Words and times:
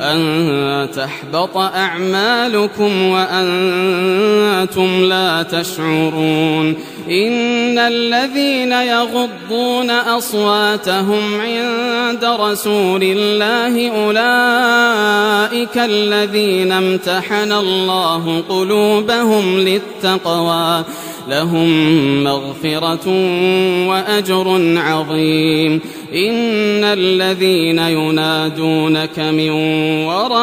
أن 0.00 0.88
تحبط 0.96 1.56
أعمالكم 1.56 3.02
وأنتم 3.02 5.04
لا 5.04 5.42
تشعرون 5.42 6.76
إن 7.10 7.78
الذين 7.78 8.72
يغضون 8.72 9.90
أصواتهم 9.90 11.40
عند 11.40 12.24
رسول 12.24 13.00
الله 13.02 13.90
أولئك 13.90 15.76
الذين 15.76 16.72
امتحن 16.72 17.52
الله 17.52 18.42
قلوبهم 18.48 19.58
للتقوى 19.58 20.84
لهم 21.28 21.70
مغفرة 22.24 23.08
وأجر 23.88 24.76
عظيم. 24.76 25.80
إن 26.14 26.84
الذين 26.84 27.78
ينادونك 27.78 29.18
من 29.18 29.50
وراء 30.06 30.40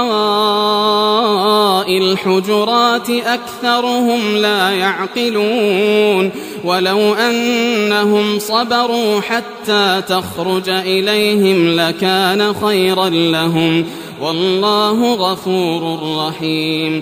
الحجرات 1.97 3.09
أكثرهم 3.09 4.37
لا 4.37 4.71
يعقلون. 4.71 6.31
ولو 6.63 7.13
أنهم 7.13 8.39
صبروا 8.39 9.21
حتى 9.21 10.01
تخرج 10.07 10.69
إليهم 10.69 11.75
لكان 11.75 12.53
خيرا 12.53 13.09
لهم. 13.09 13.85
والله 14.21 15.13
غفور 15.13 15.99
رحيم. 16.17 17.01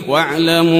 واعلموا 0.11 0.71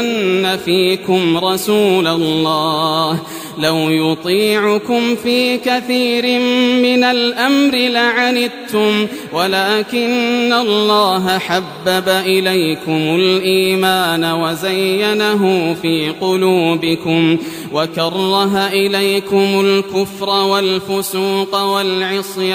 أن 0.00 0.58
فيكم 0.64 1.38
رسول 1.38 2.06
الله. 2.06 3.18
لو 3.58 3.90
يطيعكم 3.90 5.16
في 5.16 5.58
كثير 5.58 6.40
من 6.82 7.04
الأمر 7.04 7.74
لعنتم 7.74 9.06
ولكن 9.32 10.52
الله 10.52 11.38
حبب 11.38 12.08
إليكم 12.08 13.16
الإيمان 13.20 14.24
وزينه 14.24 15.74
في 15.82 16.12
قلوبكم 16.20 17.38
وكره 17.72 18.66
إليكم 18.66 19.60
الكفر 19.60 20.28
والفسوق 20.28 21.62
والعصيان. 21.62 22.54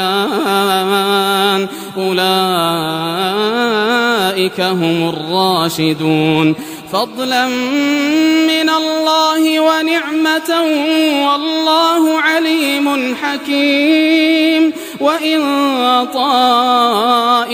أولئك 1.97 3.19
هم 4.61 5.09
الراشدون. 5.09 6.55
فضلا 6.93 7.47
من 8.47 8.69
الله 8.69 9.59
ونعمة 9.59 10.61
والله 11.27 12.19
عليم 12.19 13.15
حكيم. 13.21 14.73
وإن 14.99 15.39
طائفتان 16.13 17.49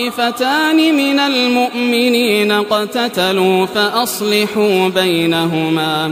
من 0.96 1.20
المؤمنين 1.20 2.52
اقتتلوا 2.52 3.66
فأصلحوا 3.66 4.90
بينهما. 4.90 6.12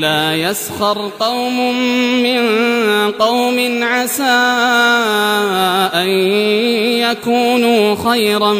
لا 0.00 0.36
يسخر 0.36 1.10
قوم 1.20 1.74
من 2.22 2.40
قوم 3.10 3.82
عسى 3.82 4.22
أن 5.94 6.08
يكونوا 7.04 8.10
خيرا 8.10 8.52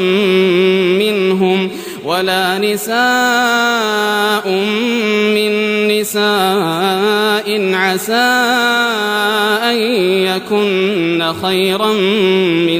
منهم 0.98 1.70
ولا 2.04 2.58
نساء 2.58 4.48
من 5.34 5.52
نساء 5.88 7.74
عسى 7.74 8.30
أن 9.70 9.76
يكن 10.26 11.32
خيرا 11.42 11.92
منهن 12.66 12.79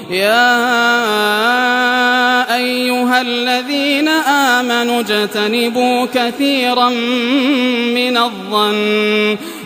يا 0.11 0.55
أيها 2.55 3.21
الذين 3.21 4.07
آمنوا 4.07 4.99
اجتنبوا 4.99 6.05
كثيرا 6.13 6.89
من 7.95 8.17
الظن 8.17 9.37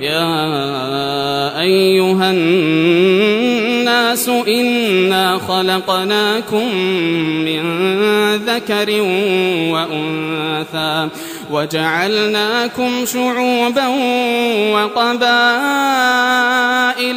يا 0.00 1.60
أيها 1.60 2.30
الناس 2.30 4.28
إنا 4.28 5.38
خلقناكم 5.48 6.74
من 7.44 7.62
ذكر 8.36 9.00
وأنثى 9.72 11.08
وجعلناكم 11.50 13.04
شعوبا 13.04 13.86
وقبائل 14.72 15.96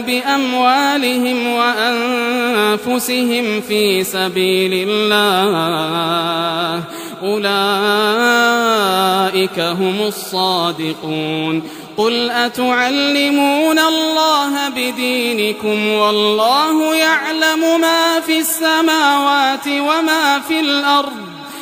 بأموالهم 0.00 1.46
وأنفسهم 2.86 3.60
في 3.60 4.04
سبيل 4.04 4.88
الله. 4.88 6.82
أولئك 7.22 7.46
هم 9.60 10.02
الصادقون. 10.06 11.62
قل 11.96 12.30
أتعلمون 12.30 13.78
الله 13.78 14.68
بدينكم 14.68 15.88
والله 15.88 16.94
يعلم 16.94 17.80
ما 17.80 18.20
في 18.26 18.38
السماوات 18.38 19.66
وما 19.68 20.40
في 20.48 20.60
الأرض. 20.60 21.35